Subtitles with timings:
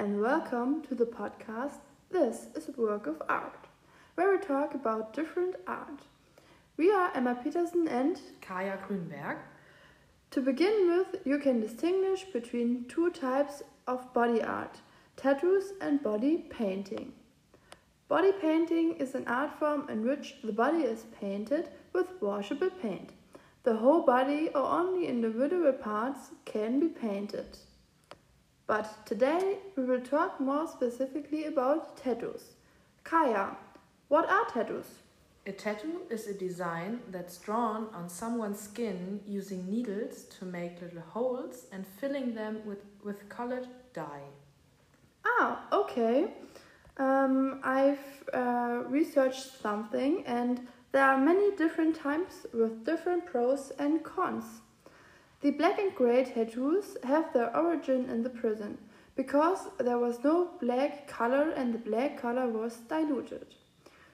[0.00, 3.66] and welcome to the podcast This is a Work of Art,
[4.14, 6.00] where we talk about different art.
[6.78, 9.36] We are Emma Peterson and Kaya Grünberg.
[10.30, 14.78] To begin with, you can distinguish between two types of body art
[15.18, 17.12] tattoos and body painting.
[18.08, 23.10] Body painting is an art form in which the body is painted with washable paint.
[23.64, 27.58] The whole body or only individual parts can be painted.
[28.70, 32.54] But today we will talk more specifically about tattoos.
[33.02, 33.56] Kaya,
[34.06, 34.86] what are tattoos?
[35.44, 41.00] A tattoo is a design that's drawn on someone's skin using needles to make little
[41.00, 44.30] holes and filling them with, with colored dye.
[45.26, 46.28] Ah, okay.
[46.96, 54.04] Um, I've uh, researched something and there are many different types with different pros and
[54.04, 54.60] cons.
[55.40, 58.76] The black and grey tattoos have their origin in the prison
[59.16, 63.46] because there was no black color and the black color was diluted.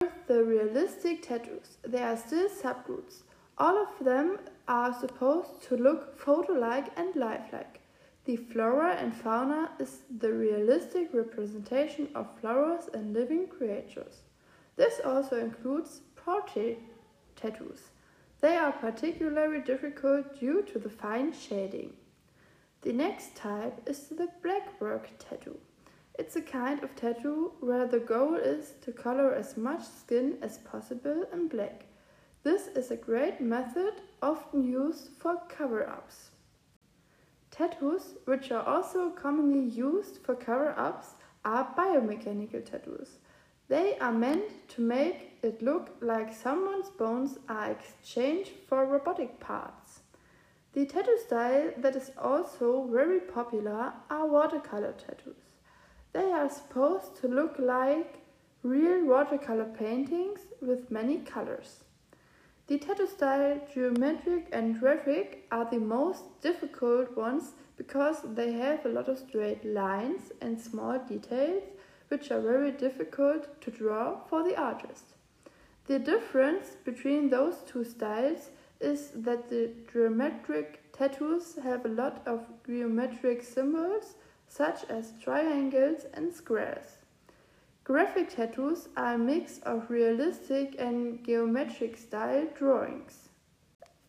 [0.00, 3.22] With the realistic tattoos, there are still subgroups.
[3.56, 7.80] All of them are supposed to look photo-like and lifelike.
[8.24, 14.22] The flora and fauna is the realistic representation of flowers and living creatures.
[14.74, 16.80] This also includes portrait
[17.36, 17.91] tattoos.
[18.42, 21.92] They are particularly difficult due to the fine shading.
[22.80, 25.58] The next type is the blackwork tattoo.
[26.18, 30.58] It's a kind of tattoo where the goal is to color as much skin as
[30.58, 31.84] possible in black.
[32.42, 36.30] This is a great method often used for cover ups.
[37.52, 41.10] Tattoos, which are also commonly used for cover ups,
[41.44, 43.18] are biomechanical tattoos.
[43.68, 50.00] They are meant to make it look like someone's bones are exchanged for robotic parts.
[50.72, 55.56] The tattoo style that is also very popular are watercolor tattoos.
[56.12, 58.20] They are supposed to look like
[58.62, 61.84] real watercolor paintings with many colors.
[62.68, 68.88] The tattoo style, geometric and graphic, are the most difficult ones because they have a
[68.88, 71.64] lot of straight lines and small details
[72.08, 75.14] which are very difficult to draw for the artist.
[75.86, 78.50] The difference between those two styles
[78.80, 84.14] is that the geometric tattoos have a lot of geometric symbols
[84.48, 86.98] such as triangles and squares.
[87.84, 93.28] Graphic tattoos are a mix of realistic and geometric style drawings.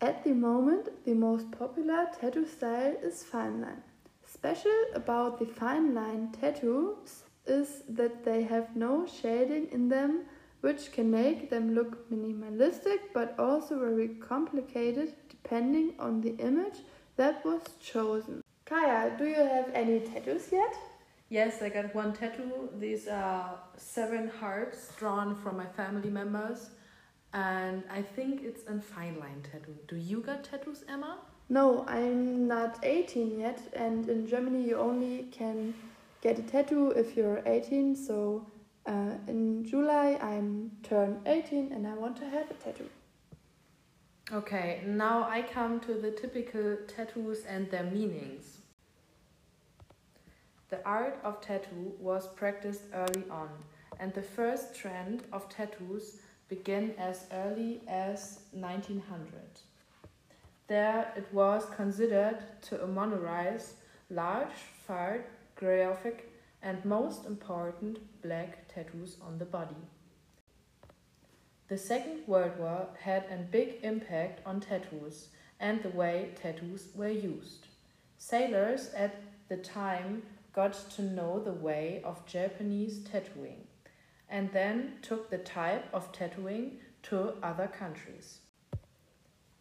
[0.00, 3.82] At the moment, the most popular tattoo style is fine line.
[4.24, 10.24] Special about the fine line tattoos is that they have no shading in them,
[10.60, 16.80] which can make them look minimalistic but also very complicated depending on the image
[17.16, 18.42] that was chosen.
[18.64, 20.74] Kaya, do you have any tattoos yet?
[21.28, 22.68] Yes, I got one tattoo.
[22.78, 26.70] These are seven hearts drawn from my family members.
[27.32, 29.76] And I think it's a fine line tattoo.
[29.86, 31.18] Do you got tattoos, Emma?
[31.48, 35.74] No, I'm not 18 yet, and in Germany you only can
[36.20, 37.94] get a tattoo if you're 18.
[37.94, 38.46] So
[38.86, 42.88] uh, in July I'm turned 18 and I want to have a tattoo.
[44.32, 48.58] Okay, now I come to the typical tattoos and their meanings.
[50.68, 53.48] The art of tattoo was practiced early on,
[53.98, 59.24] and the first trend of tattoos began as early as 1900.
[60.68, 63.74] There it was considered to memorize
[64.10, 64.54] large,
[64.86, 65.24] far
[65.56, 66.29] graphic,
[66.62, 69.82] and most important, black tattoos on the body.
[71.68, 75.28] The Second World War had a big impact on tattoos
[75.60, 77.66] and the way tattoos were used.
[78.18, 80.22] Sailors at the time
[80.52, 83.66] got to know the way of Japanese tattooing
[84.28, 88.38] and then took the type of tattooing to other countries.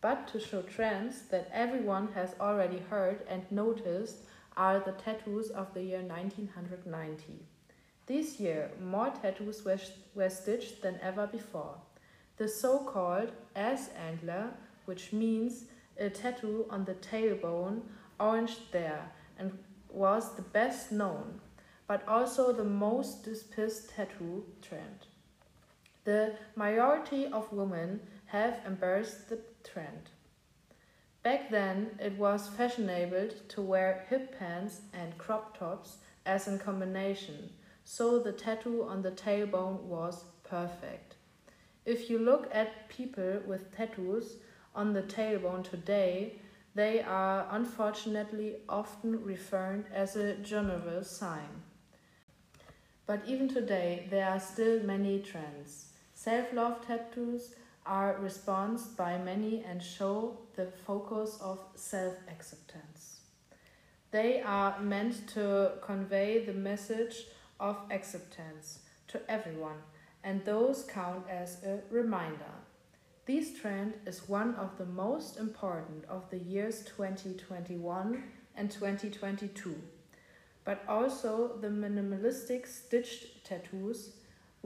[0.00, 4.18] But to show trends that everyone has already heard and noticed
[4.56, 7.40] are the tattoos of the year 1990.
[8.06, 9.78] This year, more tattoos were,
[10.14, 11.74] were stitched than ever before.
[12.36, 14.50] The so called ass antler,
[14.84, 15.64] which means
[15.98, 17.82] a tattoo on the tailbone,
[18.20, 19.58] orange there, and
[19.90, 21.40] was the best known,
[21.86, 25.06] but also the most dispersed tattoo trend.
[26.04, 30.10] The majority of women have embraced the trend.
[31.26, 37.50] Back then, it was fashionable to wear hip pants and crop tops as a combination,
[37.82, 41.16] so the tattoo on the tailbone was perfect.
[41.84, 44.36] If you look at people with tattoos
[44.72, 46.38] on the tailbone today,
[46.76, 51.64] they are unfortunately often referred as a general sign.
[53.04, 55.86] But even today, there are still many trends.
[56.14, 57.56] Self love tattoos
[57.86, 63.20] are responsed by many and show the focus of self acceptance.
[64.10, 67.26] They are meant to convey the message
[67.60, 69.82] of acceptance to everyone,
[70.24, 72.54] and those count as a reminder.
[73.26, 78.22] This trend is one of the most important of the years 2021
[78.56, 79.74] and 2022,
[80.64, 84.15] but also the minimalistic stitched tattoos,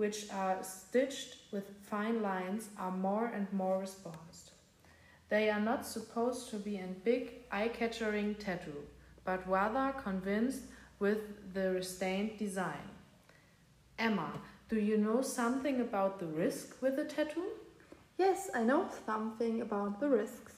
[0.00, 4.54] which are stitched with fine lines, are more and more responsive.
[5.28, 8.80] They are not supposed to be in big eye-catching tattoo,
[9.26, 10.62] but rather convinced
[11.00, 12.88] with the restrained design.
[13.98, 14.32] Emma,
[14.70, 17.50] do you know something about the risk with a tattoo?
[18.16, 20.54] Yes, I know something about the risks.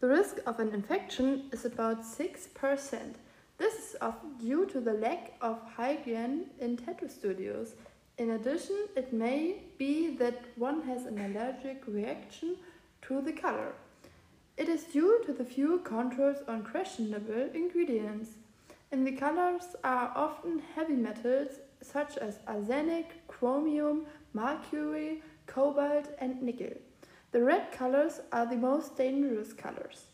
[0.00, 3.14] The risk of an infection is about 6%.
[3.58, 7.74] This is often due to the lack of hygiene in tattoo studios.
[8.18, 12.56] In addition, it may be that one has an allergic reaction
[13.02, 13.72] to the color.
[14.56, 18.30] It is due to the few controls on questionable ingredients.
[18.90, 24.04] In the colors are often heavy metals such as arsenic, chromium,
[24.34, 26.76] mercury, cobalt, and nickel.
[27.32, 30.06] The red colors are the most dangerous colors.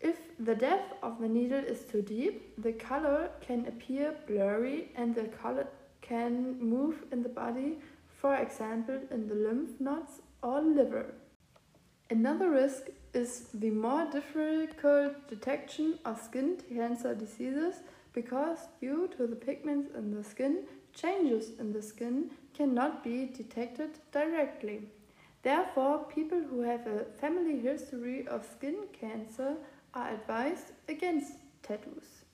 [0.00, 5.16] If the depth of the needle is too deep, the color can appear blurry and
[5.16, 5.66] the color
[6.08, 7.78] can move in the body,
[8.20, 11.14] for example, in the lymph nodes or liver.
[12.10, 17.76] Another risk is the more difficult detection of skin cancer diseases
[18.14, 20.64] because due to the pigments in the skin,
[20.94, 24.80] changes in the skin cannot be detected directly.
[25.42, 29.56] Therefore, people who have a family history of skin cancer
[29.94, 32.24] are advised against tattoos.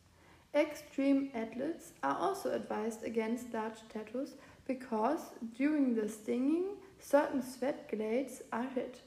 [0.54, 4.34] Extreme athletes are also advised against large tattoos
[4.66, 5.20] because
[5.56, 9.00] during the stinging, certain sweat glands are hit.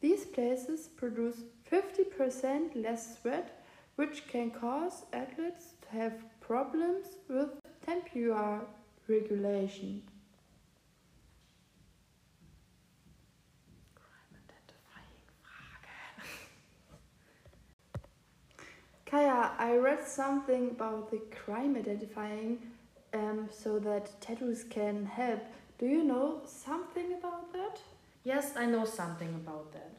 [0.00, 3.62] These places produce 50% less sweat,
[3.96, 7.50] which can cause athletes to have problems with
[7.84, 8.60] temperature
[9.08, 10.02] regulation.
[19.08, 22.58] Kaya, I read something about the crime identifying
[23.14, 25.40] um, so that tattoos can help.
[25.78, 27.80] Do you know something about that?
[28.24, 29.92] Yes, I know something about that.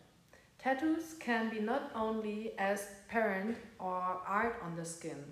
[0.59, 5.23] Tattoos can be not only as parent or art on the skin,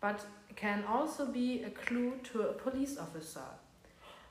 [0.00, 3.46] but can also be a clue to a police officer.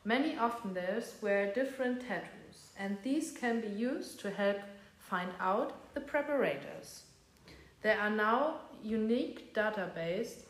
[0.04, 4.58] Many offenders wear different tattoos, and these can be used to help
[4.98, 7.04] find out the preparators.
[7.82, 10.44] There are now unique database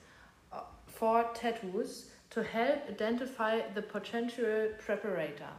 [0.52, 5.54] uh, for tattoos to help identify the potential preparator.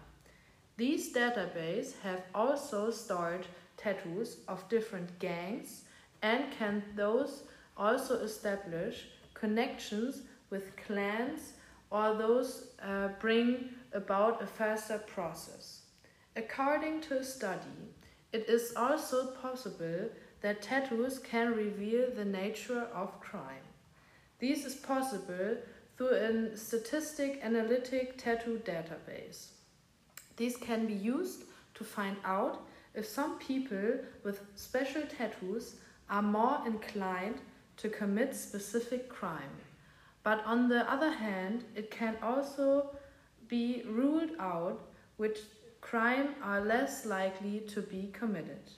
[0.76, 3.46] These databases have also stored
[3.76, 5.82] tattoos of different gangs
[6.22, 7.44] and can those
[7.76, 11.52] also establish connections with clans
[11.90, 15.82] or those uh, bring about a faster process.
[16.36, 17.94] According to a study,
[18.32, 20.08] it is also possible
[20.40, 23.66] that tattoos can reveal the nature of crime.
[24.38, 25.56] This is possible
[25.96, 29.48] through a statistic analytic tattoo database.
[30.36, 31.44] These can be used
[31.74, 35.76] to find out if some people with special tattoos
[36.08, 37.40] are more inclined
[37.76, 39.56] to commit specific crime.
[40.22, 42.90] But on the other hand, it can also
[43.48, 44.80] be ruled out
[45.16, 45.38] which
[45.80, 48.70] crime are less likely to be committed.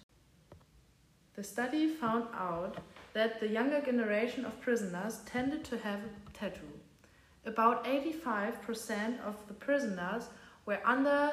[1.42, 2.76] The study found out
[3.14, 6.78] that the younger generation of prisoners tended to have a tattoo.
[7.44, 10.28] About 85% of the prisoners
[10.66, 11.32] were under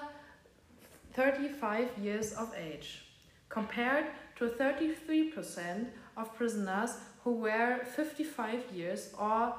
[1.14, 3.06] 35 years of age,
[3.50, 5.86] compared to 33%
[6.18, 9.54] of prisoners who were 55 years or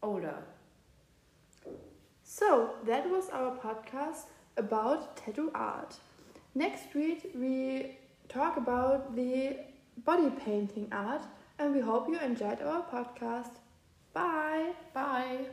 [0.00, 0.44] older.
[2.22, 5.96] So, that was our podcast about tattoo art.
[6.54, 7.96] Next week, we
[8.28, 9.56] talk about the
[10.04, 11.22] body painting art,
[11.58, 13.54] and we hope you enjoyed our podcast.
[14.12, 14.74] Bye!
[14.94, 15.46] Bye!